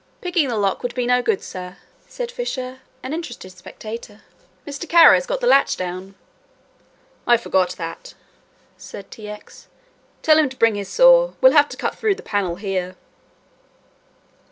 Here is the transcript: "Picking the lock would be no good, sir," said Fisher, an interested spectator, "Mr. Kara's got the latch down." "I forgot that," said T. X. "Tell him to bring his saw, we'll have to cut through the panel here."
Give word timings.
"Picking 0.19 0.47
the 0.47 0.57
lock 0.57 0.81
would 0.81 0.95
be 0.95 1.05
no 1.05 1.21
good, 1.21 1.43
sir," 1.43 1.77
said 2.07 2.31
Fisher, 2.31 2.79
an 3.03 3.13
interested 3.13 3.51
spectator, 3.51 4.21
"Mr. 4.65 4.89
Kara's 4.89 5.27
got 5.27 5.41
the 5.41 5.45
latch 5.45 5.77
down." 5.77 6.15
"I 7.27 7.37
forgot 7.37 7.73
that," 7.75 8.15
said 8.77 9.11
T. 9.11 9.29
X. 9.29 9.67
"Tell 10.23 10.39
him 10.39 10.49
to 10.49 10.57
bring 10.57 10.73
his 10.73 10.89
saw, 10.89 11.33
we'll 11.39 11.51
have 11.51 11.69
to 11.69 11.77
cut 11.77 11.93
through 11.95 12.15
the 12.15 12.23
panel 12.23 12.55
here." 12.55 12.95